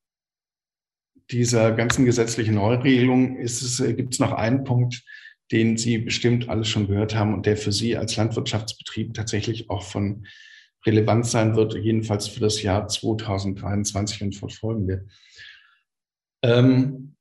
[1.30, 5.02] dieser ganzen gesetzlichen Neuregelung ist es, äh, gibt es noch einen Punkt,
[5.50, 9.82] den Sie bestimmt alles schon gehört haben und der für Sie als Landwirtschaftsbetrieb tatsächlich auch
[9.82, 10.26] von
[10.84, 15.06] Relevanz sein wird, jedenfalls für das Jahr 2023 und fortfolgende.
[16.42, 17.16] Ähm,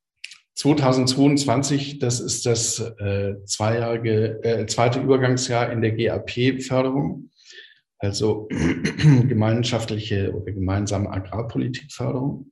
[0.55, 7.31] 2022, das ist das äh, zweijährige, äh, zweite Übergangsjahr in der GAP-Förderung,
[7.97, 8.47] also
[9.27, 12.51] gemeinschaftliche oder gemeinsame Agrarpolitikförderung.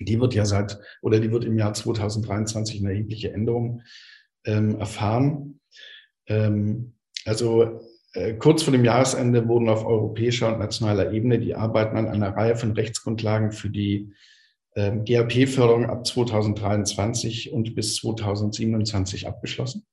[0.00, 3.82] Die wird ja seit oder die wird im Jahr 2023 eine erhebliche Änderung
[4.44, 5.60] ähm, erfahren.
[6.26, 6.94] Ähm,
[7.26, 7.80] also
[8.38, 12.56] kurz vor dem Jahresende wurden auf europäischer und nationaler Ebene die Arbeiten an einer Reihe
[12.56, 14.12] von Rechtsgrundlagen für die
[14.76, 19.86] ähm, GAP-Förderung ab 2023 und bis 2027 abgeschlossen.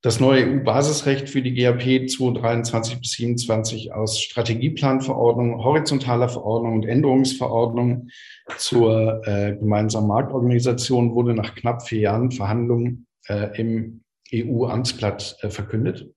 [0.00, 8.08] Das neue EU-Basisrecht für die GAP 2023 bis 27 aus Strategieplanverordnung, horizontaler Verordnung und Änderungsverordnung
[8.56, 14.02] zur äh, gemeinsamen Marktorganisation wurde nach knapp vier Jahren Verhandlungen äh, im
[14.34, 16.12] EU-Amtsblatt äh, verkündet.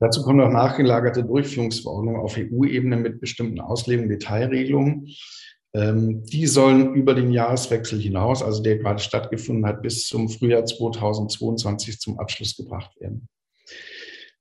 [0.00, 5.08] Dazu kommen noch nachgelagerte Durchführungsverordnungen auf EU-Ebene mit bestimmten Auslegungen, Detailregelungen.
[5.74, 10.64] Ähm, die sollen über den Jahreswechsel hinaus, also der gerade stattgefunden hat, bis zum Frühjahr
[10.64, 13.28] 2022 zum Abschluss gebracht werden.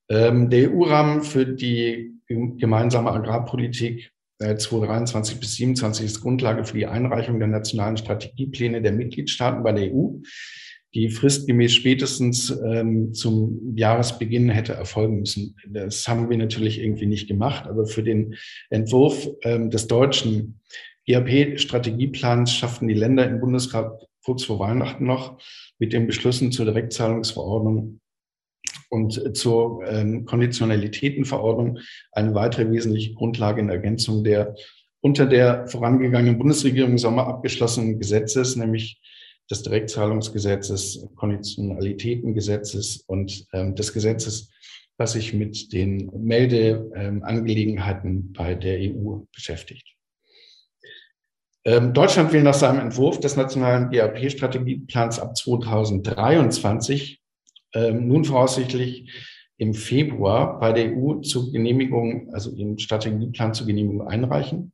[0.10, 6.86] Ähm, der EU-Rahmen für die gemeinsame Agrarpolitik 2023 äh, bis 2027 ist Grundlage für die
[6.86, 10.20] Einreichung der nationalen Strategiepläne der Mitgliedstaaten bei der EU,
[10.94, 15.56] die fristgemäß spätestens ähm, zum Jahresbeginn hätte erfolgen müssen.
[15.68, 18.36] Das haben wir natürlich irgendwie nicht gemacht, aber für den
[18.70, 20.62] Entwurf ähm, des deutschen
[21.06, 25.42] ERP-Strategieplans schafften die Länder im Bundesrat kurz vor Weihnachten noch
[25.80, 28.00] mit den Beschlüssen zur Direktzahlungsverordnung
[28.90, 31.80] und zur ähm, Konditionalitätenverordnung
[32.12, 34.56] eine weitere wesentliche Grundlage in Ergänzung der
[35.00, 39.00] unter der vorangegangenen Bundesregierung im Sommer abgeschlossenen Gesetzes, nämlich
[39.50, 44.52] des Direktzahlungsgesetzes, Konditionalitätengesetzes und ähm, des Gesetzes,
[44.98, 49.96] was sich mit den Meldeangelegenheiten ähm, bei der EU beschäftigt.
[51.66, 57.22] Ähm, Deutschland will nach seinem Entwurf des nationalen GAP-Strategieplans ab 2023
[57.74, 59.12] ähm, nun voraussichtlich
[59.58, 64.72] im Februar bei der EU zur Genehmigung, also den Strategieplan zur Genehmigung einreichen.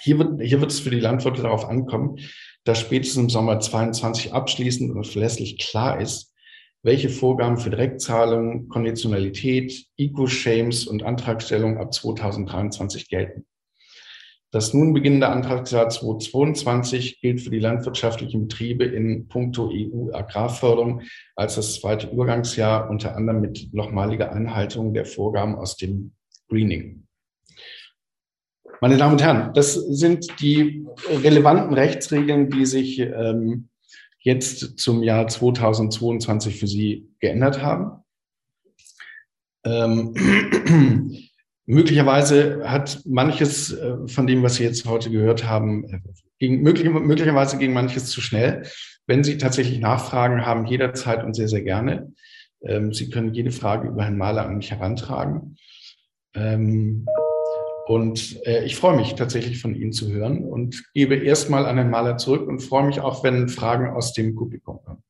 [0.00, 2.18] Hier wird, hier wird es für die Landwirte darauf ankommen,
[2.64, 6.34] dass spätestens im Sommer 22 abschließend und verlässlich klar ist,
[6.82, 13.44] welche Vorgaben für Direktzahlungen, Konditionalität, Eco-Shames und Antragstellung ab 2023 gelten.
[14.52, 21.02] Das nun beginnende Antragsjahr 2022 gilt für die landwirtschaftlichen Betriebe in puncto EU-Agrarförderung
[21.36, 26.14] als das zweite Übergangsjahr, unter anderem mit nochmaliger Einhaltung der Vorgaben aus dem
[26.48, 27.06] Greening.
[28.82, 30.86] Meine Damen und Herren, das sind die
[31.22, 33.68] relevanten Rechtsregeln, die sich ähm,
[34.20, 38.02] jetzt zum Jahr 2022 für Sie geändert haben.
[39.64, 40.14] Ähm,
[41.66, 46.00] Möglicherweise hat manches äh, von dem, was Sie jetzt heute gehört haben, äh,
[46.38, 48.62] ging, möglicherweise ging manches zu schnell.
[49.06, 52.12] Wenn Sie tatsächlich Nachfragen haben, jederzeit und sehr, sehr gerne.
[52.62, 55.56] Ähm, Sie können jede Frage über Herrn Mahler an mich herantragen.
[56.34, 57.06] Ähm,
[57.90, 61.90] und äh, ich freue mich tatsächlich von Ihnen zu hören und gebe erstmal an Herrn
[61.90, 65.02] Mahler zurück und freue mich auch, wenn Fragen aus dem Publikum kommen.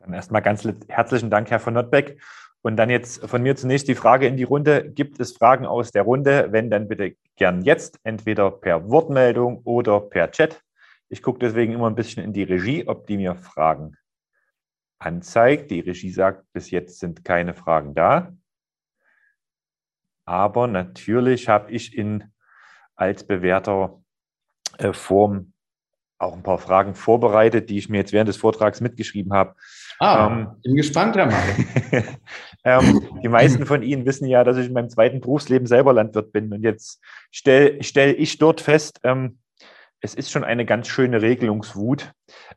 [0.00, 2.20] Dann erstmal ganz herzlichen Dank, Herr von Notbeck.
[2.62, 4.90] Und dann jetzt von mir zunächst die Frage in die Runde.
[4.90, 6.48] Gibt es Fragen aus der Runde?
[6.50, 10.60] Wenn, dann bitte gern jetzt, entweder per Wortmeldung oder per Chat.
[11.08, 13.96] Ich gucke deswegen immer ein bisschen in die Regie, ob die mir Fragen
[14.98, 15.70] anzeigt.
[15.70, 18.32] Die Regie sagt, bis jetzt sind keine Fragen da.
[20.24, 22.24] Aber natürlich habe ich in
[22.94, 24.00] als bewährter
[24.78, 25.52] äh, Form
[26.18, 29.54] auch ein paar Fragen vorbereitet, die ich mir jetzt während des Vortrags mitgeschrieben habe.
[29.98, 32.04] Ah, ähm, bin gespannt, Herr Mann.
[32.64, 36.32] ähm, die meisten von Ihnen wissen ja, dass ich in meinem zweiten Berufsleben selber Landwirt
[36.32, 36.52] bin.
[36.52, 37.00] Und jetzt
[37.32, 39.38] stelle stell ich dort fest, ähm,
[40.00, 42.12] es ist schon eine ganz schöne Regelungswut,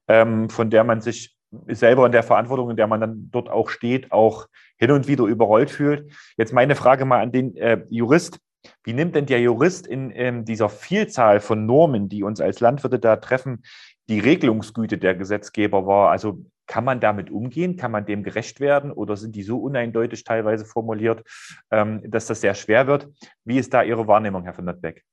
[0.08, 1.36] ähm, von der man sich
[1.68, 4.48] selber in der Verantwortung, in der man dann dort auch steht, auch
[4.78, 6.12] hin und wieder überrollt fühlt.
[6.38, 8.40] Jetzt meine Frage mal an den äh, Jurist.
[8.84, 13.00] Wie nimmt denn der Jurist in, in dieser Vielzahl von Normen, die uns als Landwirte
[13.00, 13.64] da treffen,
[14.10, 16.10] die Regelungsgüte der Gesetzgeber wahr?
[16.10, 17.78] Also kann man damit umgehen?
[17.78, 18.92] Kann man dem gerecht werden?
[18.92, 21.24] Oder sind die so uneindeutig teilweise formuliert,
[21.72, 23.08] ähm, dass das sehr schwer wird?
[23.44, 25.04] Wie ist da Ihre Wahrnehmung, Herr von Notbeck?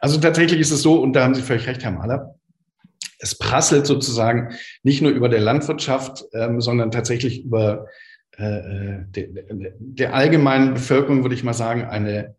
[0.00, 2.36] Also tatsächlich ist es so, und da haben Sie völlig recht, Herr Mahler,
[3.18, 7.86] es prasselt sozusagen nicht nur über der Landwirtschaft, ähm, sondern tatsächlich über
[8.38, 9.06] der,
[9.78, 12.34] der allgemeinen Bevölkerung, würde ich mal sagen, eine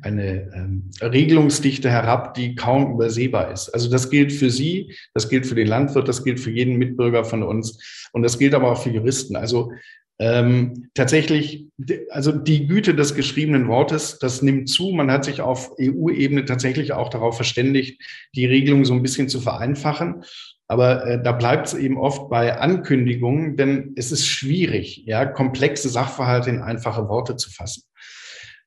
[0.00, 3.68] eine ähm, Regelungsdichte herab, die kaum übersehbar ist.
[3.70, 7.24] Also das gilt für Sie, das gilt für den Landwirt, das gilt für jeden Mitbürger
[7.24, 9.34] von uns und das gilt aber auch für Juristen.
[9.34, 9.72] Also
[10.20, 11.66] ähm, tatsächlich,
[12.10, 14.90] also die Güte des geschriebenen Wortes, das nimmt zu.
[14.90, 18.02] Man hat sich auf EU-Ebene tatsächlich auch darauf verständigt,
[18.34, 20.24] die Regelung so ein bisschen zu vereinfachen.
[20.68, 25.88] Aber äh, da bleibt es eben oft bei Ankündigungen, denn es ist schwierig, ja, komplexe
[25.88, 27.84] Sachverhalte in einfache Worte zu fassen.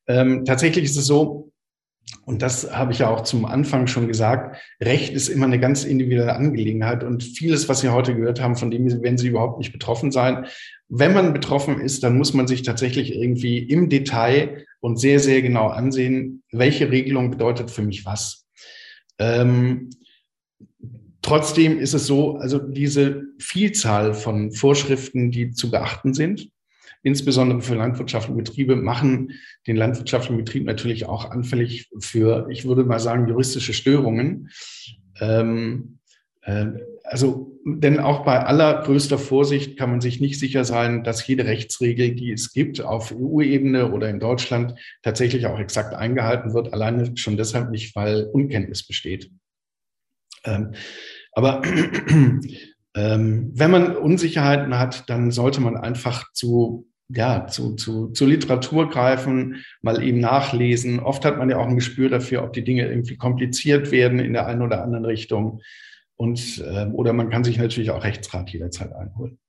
[0.07, 1.51] Ähm, tatsächlich ist es so,
[2.25, 5.83] und das habe ich ja auch zum Anfang schon gesagt, Recht ist immer eine ganz
[5.83, 9.71] individuelle Angelegenheit und vieles, was Sie heute gehört haben, von dem werden Sie überhaupt nicht
[9.71, 10.45] betroffen sein.
[10.89, 15.41] Wenn man betroffen ist, dann muss man sich tatsächlich irgendwie im Detail und sehr, sehr
[15.41, 18.47] genau ansehen, welche Regelung bedeutet für mich was.
[19.19, 19.89] Ähm,
[21.21, 26.49] trotzdem ist es so, also diese Vielzahl von Vorschriften, die zu beachten sind,
[27.03, 29.33] insbesondere für landwirtschaftliche Betriebe, machen
[29.67, 34.49] den landwirtschaftlichen Betrieb natürlich auch anfällig für, ich würde mal sagen, juristische Störungen.
[35.19, 35.99] Ähm,
[36.41, 36.67] äh,
[37.03, 42.15] also, denn auch bei allergrößter Vorsicht kann man sich nicht sicher sein, dass jede Rechtsregel,
[42.15, 46.73] die es gibt, auf EU-Ebene oder in Deutschland tatsächlich auch exakt eingehalten wird.
[46.73, 49.29] Alleine schon deshalb nicht, weil Unkenntnis besteht.
[50.43, 50.73] Ähm,
[51.33, 51.61] aber
[52.95, 58.89] ähm, wenn man Unsicherheiten hat, dann sollte man einfach zu ja, zu, zu, zu Literatur
[58.89, 60.99] greifen, mal eben nachlesen.
[60.99, 64.33] Oft hat man ja auch ein Gespür dafür, ob die Dinge irgendwie kompliziert werden in
[64.33, 65.61] der einen oder anderen Richtung.
[66.15, 69.39] Und, äh, oder man kann sich natürlich auch Rechtsrat jederzeit einholen.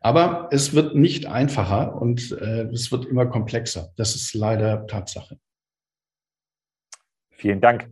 [0.00, 3.92] Aber es wird nicht einfacher und äh, es wird immer komplexer.
[3.96, 5.38] Das ist leider Tatsache.
[7.30, 7.90] Vielen Dank.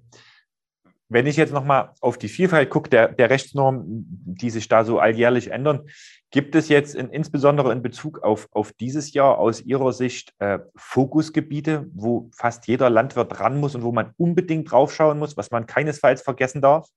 [1.09, 4.99] Wenn ich jetzt nochmal auf die Vielfalt gucke, der, der Rechtsnormen, die sich da so
[4.99, 5.89] alljährlich ändern,
[6.31, 10.59] gibt es jetzt in, insbesondere in Bezug auf, auf dieses Jahr aus Ihrer Sicht äh,
[10.75, 15.67] Fokusgebiete, wo fast jeder Landwirt ran muss und wo man unbedingt draufschauen muss, was man
[15.67, 16.89] keinesfalls vergessen darf?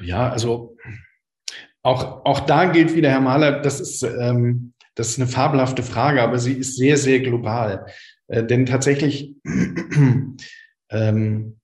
[0.00, 0.76] Ja, also
[1.82, 6.22] auch, auch da gilt wieder, Herr Mahler, das ist, ähm, das ist eine fabelhafte Frage,
[6.22, 7.86] aber sie ist sehr, sehr global.
[8.28, 9.36] Äh, denn tatsächlich
[10.90, 11.58] ähm,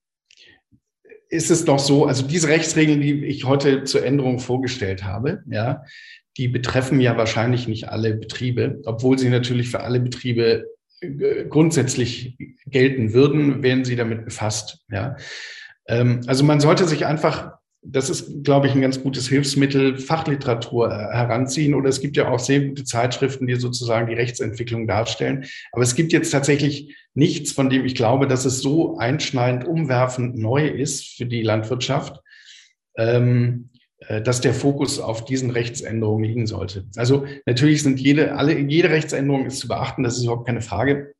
[1.28, 5.82] ist es doch so, also diese Rechtsregeln, die ich heute zur Änderung vorgestellt habe, ja,
[6.36, 10.66] die betreffen ja wahrscheinlich nicht alle Betriebe, obwohl sie natürlich für alle Betriebe
[11.00, 14.84] äh, grundsätzlich gelten würden, wären sie damit befasst.
[14.90, 15.16] Ja.
[15.86, 17.52] Ähm, also man sollte sich einfach
[17.84, 21.74] das ist, glaube ich, ein ganz gutes Hilfsmittel, Fachliteratur äh, heranziehen.
[21.74, 25.46] Oder es gibt ja auch sehr gute Zeitschriften, die sozusagen die Rechtsentwicklung darstellen.
[25.72, 30.38] Aber es gibt jetzt tatsächlich nichts, von dem ich glaube, dass es so einschneidend, umwerfend
[30.38, 32.20] neu ist für die Landwirtschaft,
[32.96, 36.86] ähm, äh, dass der Fokus auf diesen Rechtsänderungen liegen sollte.
[36.94, 41.14] Also natürlich sind jede, alle, jede Rechtsänderung ist zu beachten, das ist überhaupt keine Frage.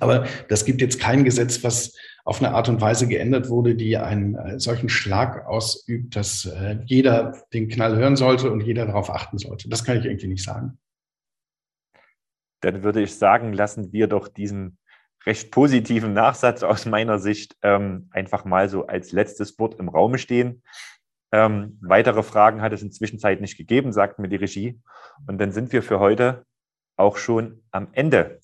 [0.00, 1.92] Aber das gibt jetzt kein Gesetz, was
[2.24, 6.78] auf eine Art und Weise geändert wurde, die einen äh, solchen Schlag ausübt, dass äh,
[6.84, 9.68] jeder den Knall hören sollte und jeder darauf achten sollte.
[9.68, 10.78] Das kann ich irgendwie nicht sagen.
[12.60, 14.78] Dann würde ich sagen, lassen wir doch diesen
[15.26, 20.16] recht positiven Nachsatz aus meiner Sicht ähm, einfach mal so als letztes Wort im Raum
[20.16, 20.62] stehen.
[21.32, 24.80] Ähm, weitere Fragen hat es inzwischen Zeit nicht gegeben, sagt mir die Regie.
[25.26, 26.44] Und dann sind wir für heute
[26.96, 28.40] auch schon am Ende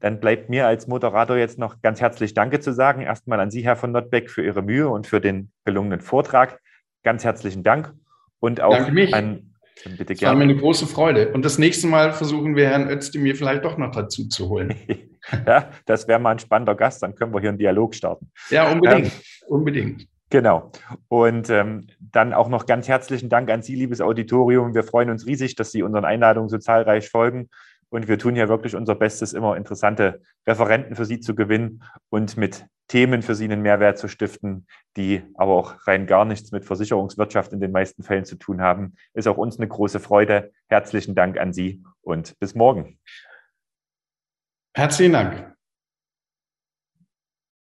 [0.00, 3.02] dann bleibt mir als Moderator jetzt noch ganz herzlich Danke zu sagen.
[3.02, 6.60] Erstmal an Sie, Herr von Notbeck, für Ihre Mühe und für den gelungenen Vortrag.
[7.02, 7.94] Ganz herzlichen Dank.
[8.40, 9.14] Und auch Danke mich.
[9.14, 9.50] an
[9.84, 10.14] Bitte gerne.
[10.14, 11.32] Das war mir eine große Freude.
[11.32, 14.74] Und das nächste Mal versuchen wir Herrn Özdemir vielleicht doch noch dazu zu holen.
[15.46, 17.02] ja, das wäre mal ein spannender Gast.
[17.02, 18.30] Dann können wir hier einen Dialog starten.
[18.50, 19.06] Ja, unbedingt.
[19.06, 19.12] Ähm,
[19.48, 20.06] unbedingt.
[20.28, 20.70] Genau.
[21.08, 24.74] Und ähm, dann auch noch ganz herzlichen Dank an Sie, liebes Auditorium.
[24.74, 27.48] Wir freuen uns riesig, dass Sie unseren Einladungen so zahlreich folgen.
[27.90, 32.36] Und wir tun hier wirklich unser Bestes, immer interessante Referenten für Sie zu gewinnen und
[32.36, 34.66] mit Themen für Sie einen Mehrwert zu stiften,
[34.96, 38.94] die aber auch rein gar nichts mit Versicherungswirtschaft in den meisten Fällen zu tun haben.
[39.12, 40.52] Ist auch uns eine große Freude.
[40.68, 42.98] Herzlichen Dank an Sie und bis morgen.
[44.74, 45.59] Herzlichen Dank.